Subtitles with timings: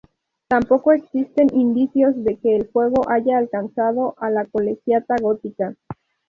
[0.47, 5.75] Tampoco existen indicios de que el fuego haya alcanzado a la colegiata gótica.